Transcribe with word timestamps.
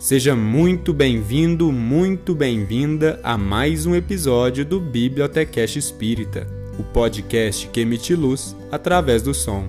Seja 0.00 0.34
muito 0.34 0.94
bem-vindo, 0.94 1.70
muito 1.70 2.34
bem-vinda 2.34 3.20
a 3.22 3.36
mais 3.36 3.84
um 3.84 3.94
episódio 3.94 4.64
do 4.64 4.80
Bibliotecast 4.80 5.78
Espírita, 5.78 6.46
o 6.78 6.82
podcast 6.82 7.68
que 7.68 7.80
emite 7.80 8.14
luz 8.14 8.56
através 8.72 9.20
do 9.20 9.34
som. 9.34 9.68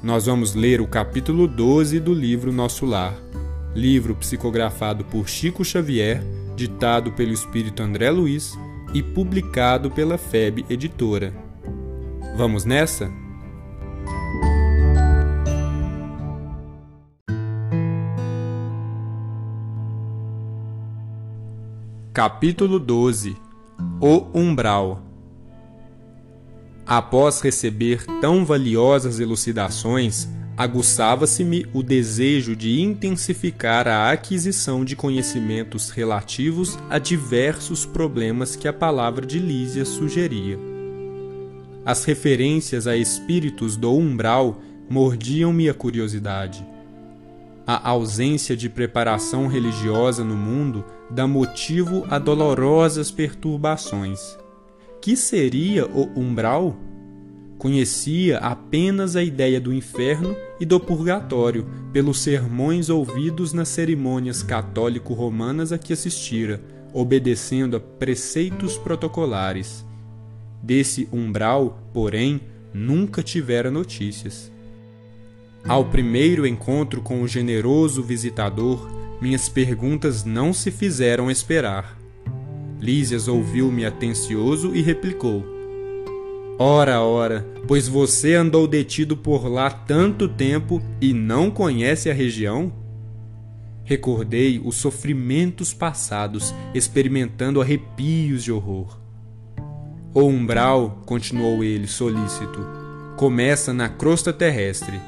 Nós 0.00 0.26
vamos 0.26 0.54
ler 0.54 0.80
o 0.80 0.86
capítulo 0.86 1.48
12 1.48 1.98
do 1.98 2.14
livro 2.14 2.52
Nosso 2.52 2.86
Lar, 2.86 3.18
livro 3.74 4.14
psicografado 4.14 5.04
por 5.06 5.28
Chico 5.28 5.64
Xavier, 5.64 6.22
ditado 6.54 7.10
pelo 7.10 7.32
espírito 7.32 7.82
André 7.82 8.08
Luiz 8.12 8.52
e 8.94 9.02
publicado 9.02 9.90
pela 9.90 10.16
FEB 10.16 10.64
Editora. 10.70 11.34
Vamos 12.36 12.64
nessa? 12.64 13.10
Capítulo 22.16 22.78
12 22.78 23.36
O 24.00 24.24
Umbral 24.32 25.02
Após 26.86 27.42
receber 27.42 28.06
tão 28.22 28.42
valiosas 28.42 29.20
elucidações, 29.20 30.26
aguçava-se-me 30.56 31.66
o 31.74 31.82
desejo 31.82 32.56
de 32.56 32.80
intensificar 32.80 33.86
a 33.86 34.10
aquisição 34.10 34.82
de 34.82 34.96
conhecimentos 34.96 35.90
relativos 35.90 36.78
a 36.88 36.98
diversos 36.98 37.84
problemas 37.84 38.56
que 38.56 38.66
a 38.66 38.72
palavra 38.72 39.26
de 39.26 39.38
Lísia 39.38 39.84
sugeria. 39.84 40.58
As 41.84 42.06
referências 42.06 42.86
a 42.86 42.96
espíritos 42.96 43.76
do 43.76 43.92
umbral 43.92 44.62
mordiam-me 44.88 45.68
a 45.68 45.74
curiosidade 45.74 46.66
a 47.66 47.88
ausência 47.88 48.56
de 48.56 48.68
preparação 48.68 49.48
religiosa 49.48 50.22
no 50.22 50.36
mundo 50.36 50.84
dá 51.10 51.26
motivo 51.26 52.04
a 52.10 52.18
dolorosas 52.18 53.10
perturbações. 53.10 54.36
Que 55.00 55.16
seria 55.16 55.86
o 55.86 56.18
umbral? 56.18 56.76
Conhecia 57.58 58.38
apenas 58.38 59.16
a 59.16 59.22
ideia 59.22 59.60
do 59.60 59.72
inferno 59.72 60.36
e 60.60 60.66
do 60.66 60.78
purgatório 60.78 61.66
pelos 61.92 62.20
sermões 62.20 62.90
ouvidos 62.90 63.52
nas 63.52 63.68
cerimônias 63.68 64.42
católico-romanas 64.42 65.72
a 65.72 65.78
que 65.78 65.92
assistira, 65.92 66.60
obedecendo 66.92 67.76
a 67.76 67.80
preceitos 67.80 68.76
protocolares. 68.76 69.86
Desse 70.62 71.08
umbral, 71.12 71.78
porém, 71.94 72.40
nunca 72.74 73.22
tivera 73.22 73.70
notícias. 73.70 74.52
Ao 75.66 75.84
primeiro 75.84 76.46
encontro 76.46 77.00
com 77.00 77.22
o 77.22 77.28
generoso 77.28 78.02
visitador, 78.02 78.88
minhas 79.20 79.48
perguntas 79.48 80.24
não 80.24 80.52
se 80.52 80.70
fizeram 80.70 81.30
esperar. 81.30 81.96
Lísias 82.80 83.28
ouviu-me 83.28 83.84
atencioso 83.84 84.74
e 84.74 84.82
replicou: 84.82 85.44
Ora, 86.58 87.00
ora, 87.00 87.46
pois 87.66 87.88
você 87.88 88.34
andou 88.34 88.66
detido 88.66 89.16
por 89.16 89.46
lá 89.46 89.70
tanto 89.70 90.28
tempo 90.28 90.82
e 91.00 91.12
não 91.12 91.50
conhece 91.50 92.10
a 92.10 92.14
região? 92.14 92.72
Recordei 93.84 94.60
os 94.64 94.76
sofrimentos 94.76 95.72
passados, 95.72 96.54
experimentando 96.74 97.60
arrepios 97.60 98.42
de 98.42 98.50
horror. 98.50 98.98
O 100.12 100.22
umbral, 100.22 101.02
continuou 101.06 101.62
ele 101.62 101.86
solícito, 101.86 102.66
começa 103.16 103.72
na 103.72 103.88
crosta 103.88 104.32
terrestre 104.32 105.00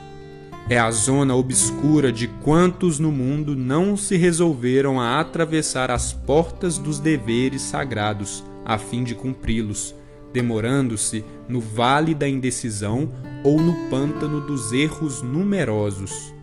é 0.70 0.78
a 0.78 0.90
zona 0.90 1.34
obscura 1.34 2.12
de 2.12 2.28
quantos 2.28 2.98
no 2.98 3.10
mundo 3.10 3.56
não 3.56 3.96
se 3.96 4.18
resolveram 4.18 5.00
a 5.00 5.18
atravessar 5.18 5.90
as 5.90 6.12
portas 6.12 6.76
dos 6.76 7.00
deveres 7.00 7.62
sagrados 7.62 8.44
a 8.66 8.76
fim 8.76 9.02
de 9.02 9.14
cumpri-los, 9.14 9.94
demorando-se 10.30 11.24
no 11.48 11.58
vale 11.58 12.14
da 12.14 12.28
indecisão 12.28 13.08
ou 13.42 13.58
no 13.58 13.88
pântano 13.88 14.42
dos 14.42 14.70
erros 14.70 15.22
numerosos. 15.22 16.34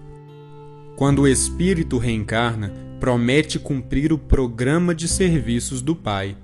Quando 0.96 1.22
o 1.22 1.28
espírito 1.28 2.00
reencarna, 2.00 2.74
promete 3.00 3.60
cumprir 3.60 4.12
o 4.12 4.18
programa 4.18 4.96
de 4.96 5.08
serviços 5.08 5.84
do 5.84 5.96
Pai. 5.96 6.36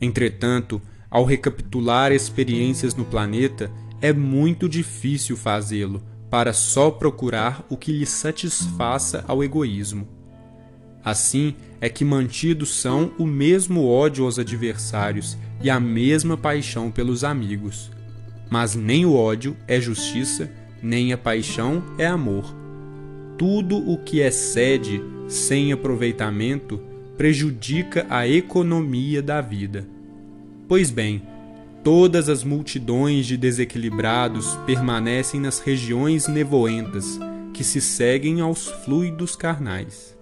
Entretanto, 0.00 0.80
ao 1.10 1.24
recapitular 1.24 2.12
experiências 2.12 2.94
no 2.94 3.04
planeta, 3.04 3.72
é 4.00 4.12
muito 4.12 4.68
difícil 4.68 5.36
fazê-lo 5.36 6.00
para 6.30 6.52
só 6.52 6.90
procurar 6.90 7.64
o 7.68 7.76
que 7.76 7.92
lhe 7.92 8.06
satisfaça 8.06 9.24
ao 9.28 9.42
egoísmo. 9.44 10.08
Assim 11.04 11.54
é 11.80 11.88
que 11.88 12.04
mantidos 12.04 12.70
são 12.70 13.12
o 13.18 13.26
mesmo 13.26 13.86
ódio 13.86 14.24
aos 14.24 14.38
adversários 14.38 15.36
e 15.62 15.68
a 15.68 15.78
mesma 15.78 16.36
paixão 16.36 16.90
pelos 16.90 17.24
amigos. 17.24 17.90
Mas 18.50 18.74
nem 18.74 19.04
o 19.04 19.14
ódio 19.14 19.56
é 19.68 19.80
justiça, 19.80 20.50
nem 20.82 21.12
a 21.12 21.18
paixão 21.18 21.82
é 21.98 22.06
amor. 22.06 22.54
Tudo 23.36 23.76
o 23.76 23.98
que 23.98 24.20
excede 24.20 25.02
sem 25.28 25.72
aproveitamento 25.72 26.80
prejudica 27.16 28.06
a 28.08 28.26
economia 28.26 29.22
da 29.22 29.40
vida. 29.40 29.86
Pois 30.66 30.90
bem, 30.90 31.22
Todas 31.84 32.30
as 32.30 32.42
multidões 32.42 33.26
de 33.26 33.36
desequilibrados 33.36 34.56
permanecem 34.64 35.38
nas 35.38 35.58
regiões 35.58 36.26
nevoentas 36.26 37.20
que 37.52 37.62
se 37.62 37.78
seguem 37.78 38.40
aos 38.40 38.66
fluidos 38.66 39.36
carnais. 39.36 40.16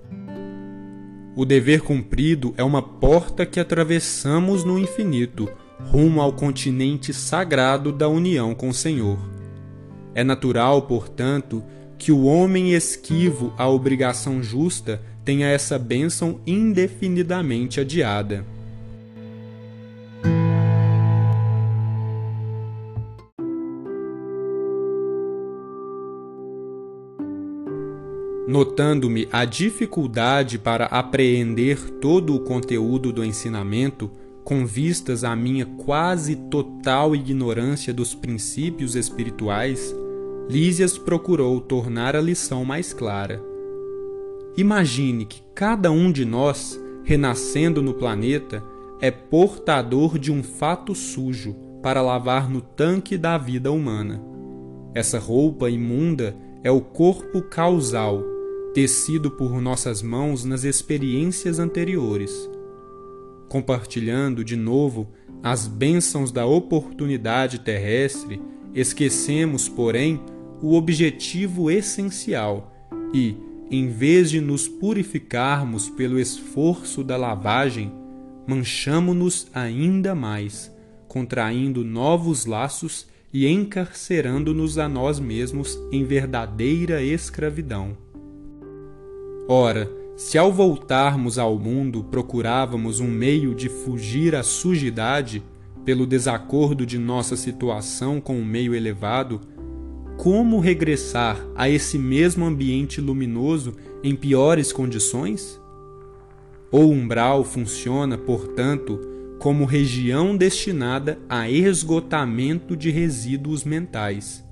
O 1.36 1.44
dever 1.44 1.82
cumprido 1.82 2.52
é 2.56 2.64
uma 2.64 2.82
porta 2.82 3.46
que 3.46 3.60
atravessamos 3.60 4.64
no 4.64 4.76
infinito, 4.76 5.48
rumo 5.78 6.20
ao 6.20 6.32
continente 6.32 7.14
sagrado 7.14 7.92
da 7.92 8.08
união 8.08 8.56
com 8.56 8.68
o 8.68 8.74
Senhor. 8.74 9.18
É 10.16 10.24
natural, 10.24 10.82
portanto, 10.82 11.62
que 11.96 12.10
o 12.10 12.24
homem 12.24 12.72
esquivo 12.72 13.54
à 13.56 13.68
obrigação 13.68 14.42
justa 14.42 15.00
tenha 15.24 15.46
essa 15.46 15.78
bênção 15.78 16.40
indefinidamente 16.44 17.78
adiada. 17.78 18.44
Notando-me 28.52 29.26
a 29.32 29.46
dificuldade 29.46 30.58
para 30.58 30.84
apreender 30.84 31.78
todo 32.02 32.36
o 32.36 32.40
conteúdo 32.40 33.10
do 33.10 33.24
ensinamento, 33.24 34.10
com 34.44 34.66
vistas 34.66 35.24
à 35.24 35.34
minha 35.34 35.64
quase 35.64 36.36
total 36.36 37.16
ignorância 37.16 37.94
dos 37.94 38.14
princípios 38.14 38.94
espirituais, 38.94 39.96
Lísias 40.50 40.98
procurou 40.98 41.62
tornar 41.62 42.14
a 42.14 42.20
lição 42.20 42.62
mais 42.62 42.92
clara. 42.92 43.42
Imagine 44.54 45.24
que 45.24 45.42
cada 45.54 45.90
um 45.90 46.12
de 46.12 46.26
nós, 46.26 46.78
renascendo 47.04 47.80
no 47.80 47.94
planeta, 47.94 48.62
é 49.00 49.10
portador 49.10 50.18
de 50.18 50.30
um 50.30 50.42
fato 50.42 50.94
sujo 50.94 51.56
para 51.82 52.02
lavar 52.02 52.50
no 52.50 52.60
tanque 52.60 53.16
da 53.16 53.38
vida 53.38 53.72
humana. 53.72 54.22
Essa 54.94 55.18
roupa 55.18 55.70
imunda 55.70 56.36
é 56.62 56.70
o 56.70 56.82
corpo 56.82 57.40
causal 57.40 58.31
tecido 58.74 59.30
por 59.30 59.60
nossas 59.60 60.02
mãos 60.02 60.44
nas 60.44 60.64
experiências 60.64 61.58
anteriores. 61.58 62.50
Compartilhando 63.48 64.42
de 64.42 64.56
novo 64.56 65.08
as 65.42 65.66
bênçãos 65.66 66.32
da 66.32 66.46
oportunidade 66.46 67.58
terrestre, 67.58 68.40
esquecemos, 68.74 69.68
porém, 69.68 70.20
o 70.62 70.74
objetivo 70.74 71.70
essencial 71.70 72.72
e, 73.12 73.36
em 73.70 73.88
vez 73.88 74.30
de 74.30 74.40
nos 74.40 74.68
purificarmos 74.68 75.90
pelo 75.90 76.18
esforço 76.18 77.04
da 77.04 77.16
lavagem, 77.16 77.92
manchamo-nos 78.46 79.48
ainda 79.52 80.14
mais, 80.14 80.72
contraindo 81.08 81.84
novos 81.84 82.46
laços 82.46 83.06
e 83.32 83.46
encarcerando-nos 83.46 84.78
a 84.78 84.88
nós 84.88 85.18
mesmos 85.18 85.78
em 85.90 86.04
verdadeira 86.04 87.02
escravidão. 87.02 88.11
Ora, 89.48 89.90
se 90.16 90.38
ao 90.38 90.52
voltarmos 90.52 91.38
ao 91.38 91.58
mundo 91.58 92.04
procurávamos 92.04 93.00
um 93.00 93.08
meio 93.08 93.54
de 93.54 93.68
fugir 93.68 94.34
à 94.36 94.42
sujidade 94.42 95.42
pelo 95.84 96.06
desacordo 96.06 96.86
de 96.86 96.96
nossa 96.96 97.36
situação 97.36 98.20
com 98.20 98.38
o 98.38 98.44
meio 98.44 98.74
elevado, 98.74 99.40
como 100.16 100.60
regressar 100.60 101.44
a 101.56 101.68
esse 101.68 101.98
mesmo 101.98 102.44
ambiente 102.44 103.00
luminoso 103.00 103.74
em 104.04 104.14
piores 104.14 104.72
condições? 104.72 105.60
O 106.70 106.82
umbral 106.82 107.44
funciona, 107.44 108.16
portanto, 108.16 109.00
como 109.40 109.64
região 109.64 110.36
destinada 110.36 111.18
a 111.28 111.50
esgotamento 111.50 112.76
de 112.76 112.90
resíduos 112.90 113.64
mentais, 113.64 114.44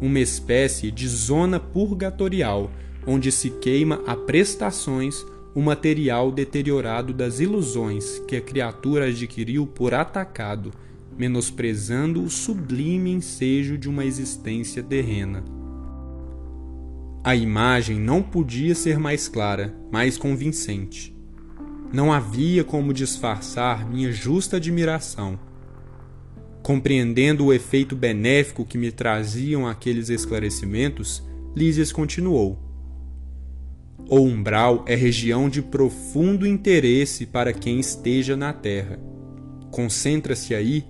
uma 0.00 0.20
espécie 0.20 0.90
de 0.92 1.08
zona 1.08 1.58
purgatorial 1.58 2.70
onde 3.06 3.32
se 3.32 3.50
queima 3.50 4.02
a 4.06 4.16
prestações 4.16 5.24
o 5.54 5.60
material 5.60 6.30
deteriorado 6.30 7.12
das 7.12 7.40
ilusões 7.40 8.20
que 8.26 8.36
a 8.36 8.40
criatura 8.40 9.06
adquiriu 9.06 9.66
por 9.66 9.94
atacado, 9.94 10.70
menosprezando 11.16 12.22
o 12.22 12.30
sublime 12.30 13.10
ensejo 13.10 13.76
de 13.76 13.88
uma 13.88 14.04
existência 14.04 14.82
terrena. 14.82 15.42
A 17.22 17.36
imagem 17.36 17.98
não 17.98 18.22
podia 18.22 18.74
ser 18.74 18.98
mais 18.98 19.28
clara, 19.28 19.74
mais 19.92 20.16
convincente. 20.16 21.14
Não 21.92 22.12
havia 22.12 22.64
como 22.64 22.94
disfarçar 22.94 23.86
minha 23.86 24.10
justa 24.10 24.56
admiração. 24.56 25.38
Compreendendo 26.62 27.46
o 27.46 27.52
efeito 27.52 27.96
benéfico 27.96 28.64
que 28.64 28.78
me 28.78 28.92
traziam 28.92 29.66
aqueles 29.66 30.08
esclarecimentos, 30.08 31.22
Lísias 31.54 31.90
continuou. 31.90 32.69
O 34.08 34.18
umbral 34.20 34.84
é 34.86 34.94
região 34.94 35.48
de 35.48 35.62
profundo 35.62 36.46
interesse 36.46 37.26
para 37.26 37.52
quem 37.52 37.78
esteja 37.78 38.36
na 38.36 38.52
Terra. 38.52 38.98
Concentra-se 39.70 40.54
aí 40.54 40.84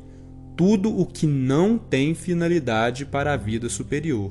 tudo 0.56 0.98
o 0.98 1.06
que 1.06 1.26
não 1.26 1.78
tem 1.78 2.14
finalidade 2.14 3.06
para 3.06 3.32
a 3.32 3.36
vida 3.36 3.68
superior. 3.68 4.30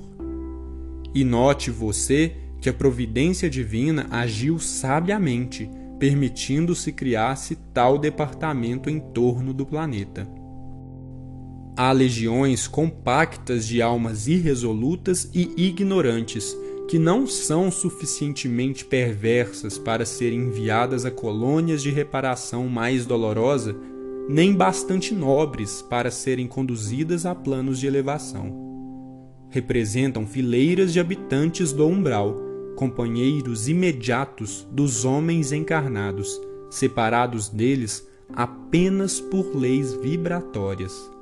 E 1.13 1.23
note 1.23 1.71
você 1.71 2.35
que 2.61 2.69
a 2.69 2.73
providência 2.73 3.49
divina 3.49 4.07
agiu 4.11 4.59
sabiamente, 4.59 5.69
permitindo-se 5.97 6.91
criar-se 6.91 7.55
tal 7.73 7.97
departamento 7.97 8.89
em 8.89 8.99
torno 8.99 9.53
do 9.53 9.65
planeta. 9.65 10.27
Há 11.75 11.91
legiões 11.91 12.67
compactas 12.67 13.65
de 13.65 13.81
almas 13.81 14.27
irresolutas 14.27 15.29
e 15.33 15.53
ignorantes 15.57 16.55
que 16.89 17.00
não 17.00 17.25
são 17.27 17.71
suficientemente 17.71 18.83
perversas 18.83 19.77
para 19.77 20.06
serem 20.06 20.39
enviadas 20.39 21.06
a 21.06 21.12
colônias 21.12 21.81
de 21.81 21.89
reparação 21.89 22.68
mais 22.68 23.06
dolorosa, 23.06 23.75
nem 24.27 24.53
bastante 24.53 25.13
nobres 25.13 25.81
para 25.81 26.12
serem 26.12 26.47
conduzidas 26.47 27.25
a 27.25 27.33
planos 27.33 27.80
de 27.80 27.88
elevação 27.88 28.69
representam 29.50 30.27
fileiras 30.27 30.94
de 30.94 31.00
habitantes 31.00 31.74
do 31.74 31.86
umbral, 31.86 32.36
companheiros 32.75 33.68
imediatos 33.68 34.68
dos 34.71 35.03
homens 35.03 35.51
encarnados, 35.51 36.39
separados 36.69 37.50
deles 37.50 38.07
apenas 38.31 39.19
por 39.19 39.56
leis 39.56 39.94
vibratórias. 39.94 41.19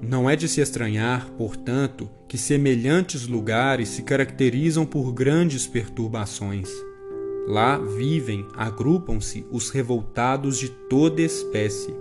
Não 0.00 0.30
é 0.30 0.36
de 0.36 0.48
se 0.48 0.60
estranhar, 0.60 1.28
portanto, 1.36 2.08
que 2.28 2.38
semelhantes 2.38 3.26
lugares 3.26 3.88
se 3.88 4.02
caracterizam 4.02 4.86
por 4.86 5.12
grandes 5.12 5.66
perturbações. 5.66 6.70
Lá 7.48 7.78
vivem, 7.78 8.46
agrupam-se 8.54 9.44
os 9.50 9.70
revoltados 9.70 10.58
de 10.58 10.68
toda 10.68 11.20
espécie. 11.20 11.92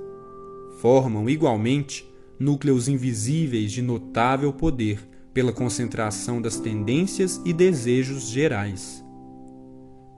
Formam 0.80 1.28
igualmente 1.28 2.08
núcleos 2.40 2.88
invisíveis 2.88 3.72
de 3.72 3.82
notável 3.82 4.54
poder 4.54 5.00
pela 5.34 5.52
concentração 5.52 6.40
das 6.42 6.60
tendências 6.60 7.42
e 7.44 7.52
desejos 7.52 8.30
gerais. 8.30 9.04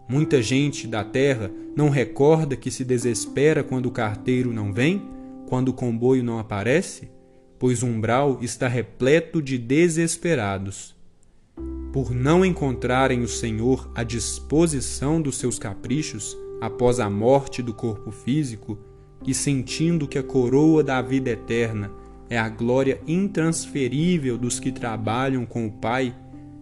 Muita 0.09 0.41
gente 0.41 0.87
da 0.87 1.03
terra 1.03 1.51
não 1.75 1.89
recorda 1.89 2.55
que 2.57 2.71
se 2.71 2.83
desespera 2.83 3.63
quando 3.63 3.85
o 3.85 3.91
carteiro 3.91 4.51
não 4.51 4.73
vem, 4.73 5.01
quando 5.47 5.69
o 5.69 5.73
comboio 5.73 6.23
não 6.23 6.39
aparece, 6.39 7.09
pois 7.59 7.83
o 7.83 7.85
umbral 7.85 8.39
está 8.41 8.67
repleto 8.67 9.41
de 9.41 9.57
desesperados. 9.57 10.95
Por 11.91 12.11
não 12.11 12.45
encontrarem 12.45 13.21
o 13.21 13.27
Senhor 13.27 13.91
à 13.94 14.03
disposição 14.03 15.21
dos 15.21 15.38
seus 15.38 15.59
caprichos 15.59 16.38
após 16.61 17.00
a 17.00 17.09
morte 17.09 17.61
do 17.61 17.73
corpo 17.73 18.11
físico 18.11 18.79
e 19.27 19.33
sentindo 19.33 20.07
que 20.07 20.17
a 20.17 20.23
coroa 20.23 20.83
da 20.83 21.01
vida 21.01 21.31
eterna 21.31 21.91
é 22.29 22.38
a 22.38 22.47
glória 22.47 23.01
intransferível 23.07 24.38
dos 24.38 24.59
que 24.59 24.71
trabalham 24.71 25.45
com 25.45 25.65
o 25.65 25.71
Pai, 25.71 26.15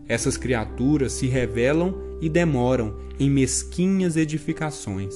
essas 0.07 0.37
criaturas 0.37 1.11
se 1.11 1.27
revelam 1.27 1.93
e 2.21 2.29
demoram 2.29 2.95
em 3.19 3.29
mesquinhas 3.29 4.15
edificações. 4.15 5.13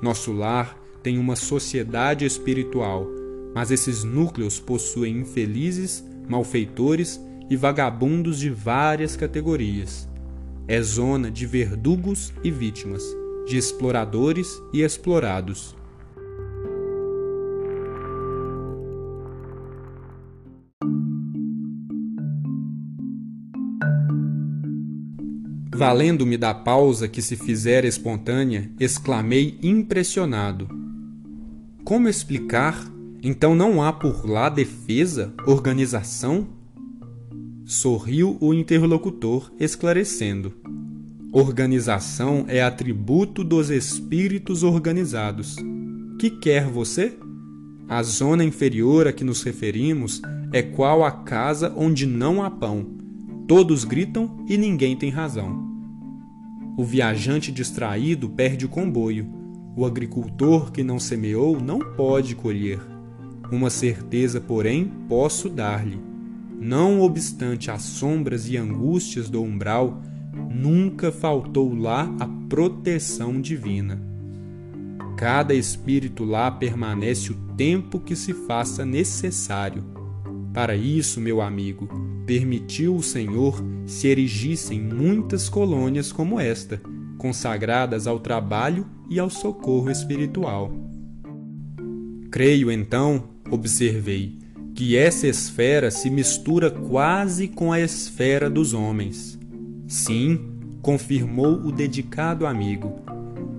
Nosso 0.00 0.32
lar 0.32 0.78
tem 1.02 1.18
uma 1.18 1.34
sociedade 1.34 2.24
espiritual, 2.24 3.06
mas 3.56 3.70
esses 3.70 4.04
núcleos 4.04 4.60
possuem 4.60 5.20
infelizes, 5.20 6.04
malfeitores 6.28 7.18
e 7.48 7.56
vagabundos 7.56 8.38
de 8.38 8.50
várias 8.50 9.16
categorias. 9.16 10.06
É 10.68 10.82
zona 10.82 11.30
de 11.30 11.46
verdugos 11.46 12.34
e 12.44 12.50
vítimas, 12.50 13.02
de 13.48 13.56
exploradores 13.56 14.60
e 14.74 14.82
explorados. 14.82 15.74
Valendo-me 25.74 26.36
da 26.36 26.52
pausa 26.52 27.08
que 27.08 27.22
se 27.22 27.36
fizera 27.36 27.86
espontânea, 27.86 28.70
exclamei 28.78 29.58
impressionado. 29.62 30.68
Como 31.82 32.06
explicar? 32.06 32.95
Então 33.28 33.56
não 33.56 33.82
há 33.82 33.92
por 33.92 34.24
lá 34.24 34.48
defesa, 34.48 35.34
organização? 35.48 36.46
Sorriu 37.64 38.36
o 38.40 38.54
interlocutor, 38.54 39.50
esclarecendo. 39.58 40.52
Organização 41.32 42.44
é 42.46 42.62
atributo 42.62 43.42
dos 43.42 43.68
espíritos 43.68 44.62
organizados. 44.62 45.56
Que 46.20 46.30
quer 46.30 46.66
você? 46.66 47.18
A 47.88 48.00
zona 48.04 48.44
inferior 48.44 49.08
a 49.08 49.12
que 49.12 49.24
nos 49.24 49.42
referimos 49.42 50.22
é 50.52 50.62
qual 50.62 51.04
a 51.04 51.10
casa 51.10 51.74
onde 51.76 52.06
não 52.06 52.44
há 52.44 52.48
pão. 52.48 52.86
Todos 53.48 53.82
gritam 53.82 54.44
e 54.48 54.56
ninguém 54.56 54.94
tem 54.94 55.10
razão. 55.10 55.66
O 56.78 56.84
viajante 56.84 57.50
distraído 57.50 58.28
perde 58.28 58.66
o 58.66 58.68
comboio. 58.68 59.28
O 59.76 59.84
agricultor 59.84 60.70
que 60.70 60.84
não 60.84 61.00
semeou 61.00 61.60
não 61.60 61.80
pode 61.80 62.36
colher. 62.36 62.94
Uma 63.50 63.70
certeza, 63.70 64.40
porém, 64.40 64.90
posso 65.08 65.48
dar-lhe. 65.48 66.00
Não 66.58 67.00
obstante 67.00 67.70
as 67.70 67.82
sombras 67.82 68.48
e 68.48 68.56
angústias 68.56 69.30
do 69.30 69.42
umbral, 69.42 70.02
nunca 70.50 71.12
faltou 71.12 71.74
lá 71.74 72.12
a 72.18 72.26
proteção 72.48 73.40
divina. 73.40 74.00
Cada 75.16 75.54
espírito 75.54 76.24
lá 76.24 76.50
permanece 76.50 77.32
o 77.32 77.34
tempo 77.56 78.00
que 78.00 78.16
se 78.16 78.34
faça 78.34 78.84
necessário. 78.84 79.84
Para 80.52 80.74
isso, 80.74 81.20
meu 81.20 81.40
amigo, 81.40 81.88
permitiu 82.26 82.96
o 82.96 83.02
Senhor 83.02 83.62
se 83.86 84.08
erigissem 84.08 84.80
muitas 84.80 85.48
colônias 85.48 86.10
como 86.10 86.40
esta, 86.40 86.80
consagradas 87.16 88.06
ao 88.06 88.18
trabalho 88.18 88.86
e 89.08 89.18
ao 89.18 89.30
socorro 89.30 89.90
espiritual. 89.90 90.72
Creio 92.30 92.70
então, 92.70 93.35
observei, 93.50 94.38
que 94.74 94.96
essa 94.96 95.26
esfera 95.26 95.90
se 95.90 96.10
mistura 96.10 96.70
quase 96.70 97.48
com 97.48 97.72
a 97.72 97.80
esfera 97.80 98.50
dos 98.50 98.74
homens. 98.74 99.38
Sim, 99.86 100.38
confirmou 100.82 101.54
o 101.64 101.72
dedicado 101.72 102.46
amigo, 102.46 103.00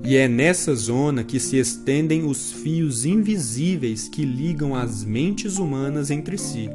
e 0.03 0.15
é 0.15 0.27
nessa 0.27 0.73
zona 0.75 1.23
que 1.23 1.39
se 1.39 1.57
estendem 1.57 2.25
os 2.25 2.51
fios 2.51 3.05
invisíveis 3.05 4.07
que 4.07 4.23
ligam 4.23 4.75
as 4.75 5.03
mentes 5.03 5.57
humanas 5.57 6.11
entre 6.11 6.37
si 6.37 6.69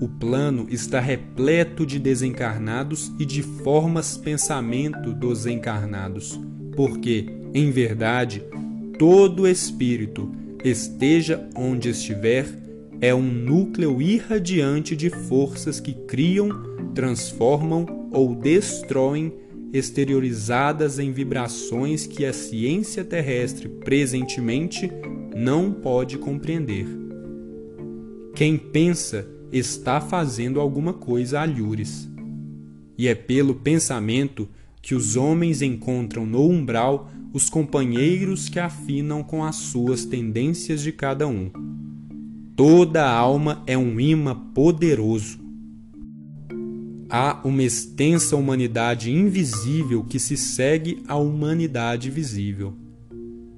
o 0.00 0.08
plano 0.08 0.66
está 0.70 0.98
repleto 0.98 1.84
de 1.84 1.98
desencarnados 1.98 3.12
e 3.18 3.26
de 3.26 3.42
formas 3.42 4.16
pensamento 4.16 5.12
dos 5.12 5.44
encarnados, 5.44 6.40
porque, 6.74 7.26
em 7.52 7.70
verdade, 7.70 8.42
todo 8.98 9.46
espírito, 9.46 10.32
esteja 10.64 11.48
onde 11.56 11.88
estiver, 11.90 12.46
é 13.00 13.14
um 13.14 13.22
núcleo 13.22 14.00
irradiante 14.02 14.94
de 14.94 15.08
forças 15.08 15.80
que 15.80 15.94
criam, 15.94 16.50
transformam 16.94 18.08
ou 18.12 18.34
destroem, 18.34 19.32
exteriorizadas 19.72 20.98
em 20.98 21.12
vibrações 21.12 22.06
que 22.06 22.24
a 22.24 22.32
ciência 22.32 23.04
terrestre 23.04 23.68
presentemente 23.68 24.90
não 25.34 25.72
pode 25.72 26.18
compreender. 26.18 26.86
Quem 28.34 28.56
pensa 28.56 29.26
está 29.52 30.00
fazendo 30.00 30.60
alguma 30.60 30.92
coisa 30.92 31.40
alhures. 31.40 32.08
E 32.98 33.08
é 33.08 33.14
pelo 33.14 33.54
pensamento 33.54 34.48
que 34.82 34.94
os 34.94 35.16
homens 35.16 35.62
encontram 35.62 36.26
no 36.26 36.46
umbral 36.48 37.10
os 37.32 37.48
companheiros 37.48 38.48
que 38.48 38.58
afinam 38.58 39.22
com 39.22 39.44
as 39.44 39.56
suas 39.56 40.04
tendências 40.04 40.82
de 40.82 40.92
cada 40.92 41.26
um. 41.28 41.50
Toda 42.56 43.08
alma 43.08 43.62
é 43.66 43.78
um 43.78 43.98
imã 44.00 44.34
poderoso. 44.34 45.38
Há 47.08 47.40
uma 47.44 47.62
extensa 47.62 48.36
humanidade 48.36 49.10
invisível 49.10 50.04
que 50.04 50.18
se 50.18 50.36
segue 50.36 51.02
à 51.08 51.16
humanidade 51.16 52.10
visível. 52.10 52.74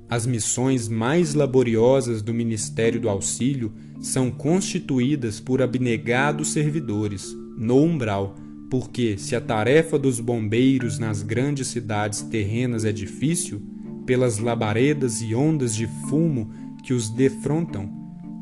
As 0.09 0.26
missões 0.26 0.88
mais 0.88 1.35
laboriosas 1.35 2.23
do 2.23 2.35
Ministério 2.35 3.00
do 3.00 3.09
Auxílio 3.09 3.73
são 4.00 4.31
constituídas 4.31 5.41
por 5.41 5.62
abnegados 5.62 6.52
servidores, 6.52 7.35
no 7.57 7.83
umbral, 7.83 8.35
porque 8.73 9.19
se 9.19 9.37
a 9.37 9.41
tarefa 9.41 9.99
dos 9.99 10.19
bombeiros 10.19 10.99
nas 10.99 11.23
grandes 11.23 11.67
cidades 11.67 12.23
terrenas 12.23 12.87
é 12.87 12.91
difícil, 12.91 13.61
pelas 14.07 14.38
labaredas 14.38 15.21
e 15.21 15.35
ondas 15.35 15.75
de 15.75 15.87
fumo 16.09 16.50
que 16.83 16.95
os 16.95 17.11
defrontam, 17.11 17.93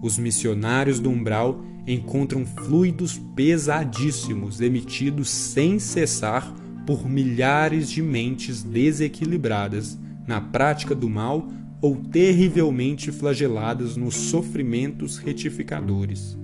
os 0.01 0.21
missionários 0.21 1.01
do 1.01 1.11
umbral 1.11 1.65
encontram 1.85 2.47
fluidos 2.47 3.21
pesadíssimos 3.35 4.61
emitidos 4.61 5.29
sem 5.29 5.81
cessar 5.81 6.55
por 6.87 7.11
milhares 7.11 7.91
de 7.91 8.01
mentes 8.01 8.63
desequilibradas 8.63 9.99
na 10.29 10.41
prática 10.41 10.95
do 10.95 11.11
mal 11.11 11.49
ou 11.83 11.97
terrivelmente 11.97 13.11
flageladas 13.11 13.97
nos 13.97 14.15
sofrimentos 14.15 15.19
retificadores. 15.19 16.39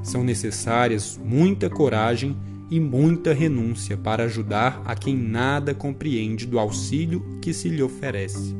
São 0.00 0.22
necessárias 0.22 1.18
muita 1.20 1.68
coragem 1.68 2.36
e 2.70 2.80
muita 2.80 3.32
renúncia 3.32 3.96
para 3.96 4.24
ajudar 4.24 4.82
a 4.84 4.94
quem 4.94 5.16
nada 5.16 5.74
compreende 5.74 6.46
do 6.46 6.58
auxílio 6.58 7.38
que 7.40 7.52
se 7.52 7.68
lhe 7.68 7.82
oferece. 7.82 8.54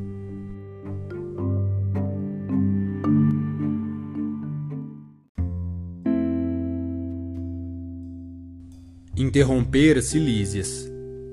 Interrompera-se 9.17 10.19
Lísias. 10.19 10.91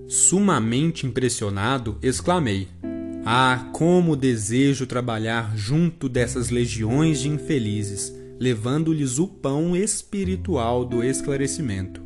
Sumamente 0.08 1.06
impressionado, 1.06 1.98
exclamei: 2.00 2.68
Ah, 3.24 3.70
como 3.72 4.14
desejo 4.14 4.86
trabalhar 4.86 5.56
junto 5.56 6.08
dessas 6.08 6.50
legiões 6.50 7.20
de 7.20 7.28
infelizes, 7.28 8.14
levando-lhes 8.38 9.18
o 9.18 9.26
pão 9.26 9.76
espiritual 9.76 10.84
do 10.84 11.02
esclarecimento. 11.02 12.01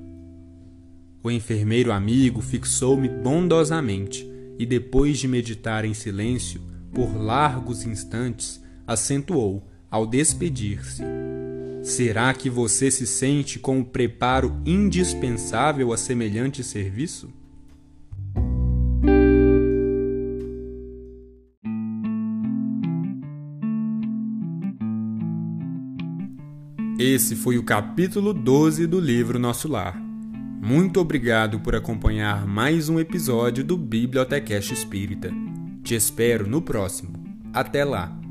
O 1.27 1.31
enfermeiro 1.33 1.91
amigo 1.91 2.41
fixou-me 2.41 3.09
bondosamente 3.09 4.31
e, 4.57 4.65
depois 4.65 5.19
de 5.19 5.27
meditar 5.27 5.85
em 5.85 5.93
silêncio 5.93 6.61
por 6.95 7.17
largos 7.17 7.85
instantes, 7.85 8.63
acentuou, 8.87 9.69
ao 9.91 10.07
despedir-se: 10.07 11.03
Será 11.83 12.33
que 12.33 12.49
você 12.49 12.93
se 12.93 13.09
sente 13.09 13.59
com 13.59 13.81
o 13.81 13.85
preparo 13.85 14.57
indispensável 14.65 15.93
a 15.93 15.97
semelhante 15.97 16.63
serviço? 16.63 17.29
Esse 26.97 27.35
foi 27.35 27.59
o 27.59 27.65
capítulo 27.65 28.33
12 28.33 28.87
do 28.87 29.01
livro 29.01 29.41
Nosso 29.41 29.67
Lar. 29.67 30.06
Muito 30.67 30.99
obrigado 31.01 31.61
por 31.61 31.77
acompanhar 31.77 32.45
mais 32.45 32.89
um 32.89 32.99
episódio 32.99 33.63
do 33.63 33.77
Bibliotecast 33.77 34.73
Espírita. 34.73 35.31
Te 35.85 35.95
espero 35.95 36.45
no 36.45 36.61
próximo. 36.61 37.13
Até 37.55 37.85
lá! 37.85 38.26